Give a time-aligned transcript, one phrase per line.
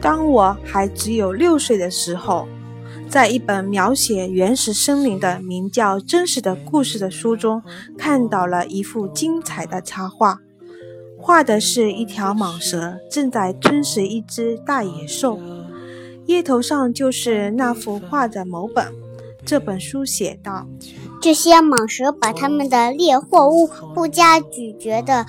[0.00, 2.48] 当我还只有六岁的时候，
[3.08, 7.62] 在一本描写原始森林的名叫《真实的故事》的书中，
[7.98, 10.40] 看到了一幅精彩的插画，
[11.18, 15.38] 画的是一条蟒蛇正在吞食一只大野兽，
[16.24, 18.86] 页头上就是那幅画的某本。
[19.44, 20.66] 这本书写道：
[21.20, 25.26] 这些蟒蛇把它们的猎获物不加咀嚼的。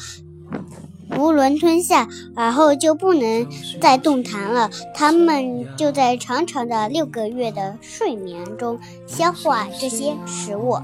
[1.12, 3.48] 囫囵吞下，而后就不能
[3.80, 4.70] 再动弹了。
[4.94, 10.78] 他们就在长长的六个月的睡眠中消化这些食物。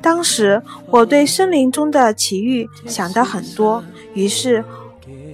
[0.00, 3.84] 当时我对森林中的奇遇想的很多，
[4.14, 4.64] 于是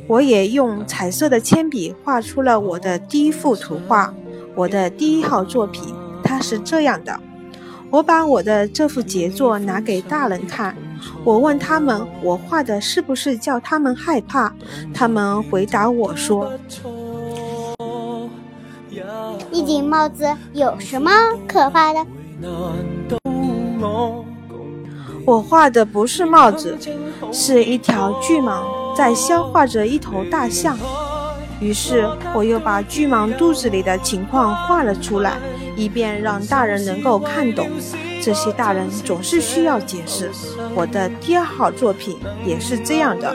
[0.07, 4.13] 我也用彩色的铅笔画出了我的第一幅图画。
[4.55, 7.19] 我的第一号作品，它是这样的。
[7.91, 10.77] 我把我的这幅杰作拿给大人看。
[11.25, 14.53] 我问他们，我画的是不是叫他们害怕？
[14.93, 16.53] 他们回答我说
[19.51, 21.11] ：“一顶帽子有什么
[21.47, 22.05] 可怕的？”
[25.25, 26.77] 我画的不是帽子，
[27.33, 28.63] 是一条巨蟒
[28.97, 30.79] 在消化着一头大象。
[31.61, 35.39] 于是我又把巨蟒肚子里的情况画了出来，
[35.79, 37.71] 以便让大人能够看懂。
[38.21, 40.29] 这些大人总是需要解释。
[40.75, 43.35] 我的第二号作品也是这样的。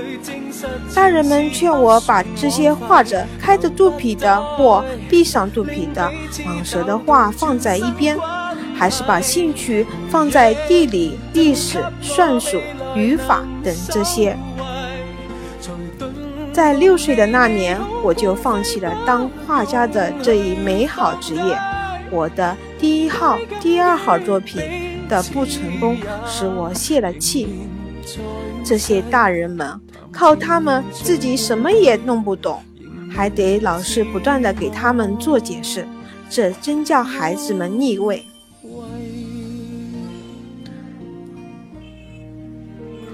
[0.94, 8.18] 大人们劝我把这些画着开着肚皮的或闭上肚皮的蟒蛇的画放在一边，
[8.76, 12.60] 还是把兴趣放在地理、历史、算术、
[12.94, 14.38] 语法等这些。
[16.52, 21.58] 在六岁的那年，我就放弃了当画家的这一美好职业。
[22.14, 24.62] 我的第一号、第二号作品
[25.09, 25.97] 的不成功，
[26.28, 27.47] 使我泄了气。
[28.63, 29.81] 这些大人们
[30.12, 32.62] 靠他们自己什么也弄不懂，
[33.09, 35.88] 还得老师不断的给他们做解释，
[36.29, 38.23] 这真叫孩子们腻味。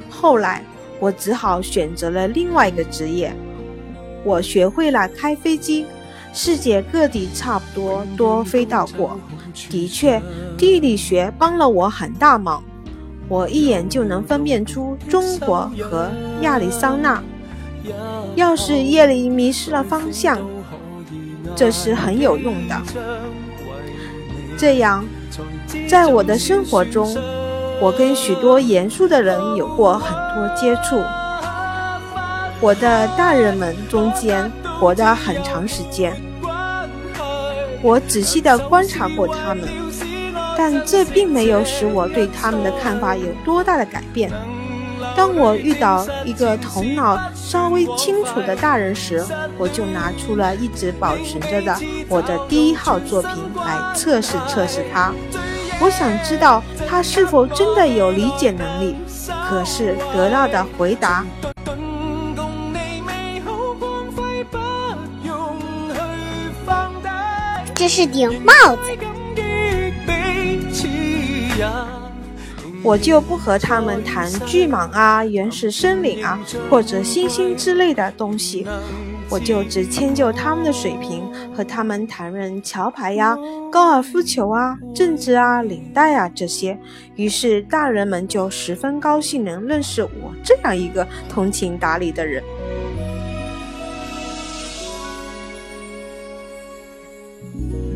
[0.10, 0.62] 后来，
[1.00, 3.34] 我只好选择了另外一个职业，
[4.26, 5.86] 我学会了开飞机。
[6.32, 9.20] 世界各地差不多都飞到过，
[9.70, 10.22] 的确，
[10.58, 12.64] 地理学帮了我很大忙。
[13.28, 16.10] 我一眼就能分辨出中国和
[16.42, 17.22] 亚利桑那。
[18.36, 20.40] 要是夜里迷失了方向，
[21.56, 22.76] 这是很有用的。
[24.58, 25.04] 这样，
[25.88, 27.18] 在我的生活中，
[27.82, 31.02] 我跟许多严肃的人有过很多接触。
[32.62, 34.52] 我的大人们中间。
[34.80, 36.16] 活得很长时间，
[37.82, 39.68] 我仔细地观察过他们，
[40.58, 44.32] 但这并没有使我对他们的看法有多大的改变。
[45.16, 49.26] 当我遇到一个头脑稍微清楚的大人时，
[49.58, 55.12] 我就拿出了一直保存着的我的第一号作品来测试测试他。
[55.82, 58.96] 我想知道他是否真的有理解能力。
[59.48, 61.26] 可是得到的回答。
[67.80, 68.82] 这是顶帽子，
[72.84, 76.38] 我就不和他们谈巨蟒啊、原始森林啊，
[76.70, 78.68] 或者星星之类的东西，
[79.30, 81.24] 我就只迁就他们的水平，
[81.56, 83.38] 和他们谈论桥牌呀、
[83.72, 86.78] 高尔夫球啊、政治啊、领带啊这些。
[87.16, 92.44] 于是大人们就十分高兴能认识我这样一个通情达理的人。
[97.42, 97.89] Thank you.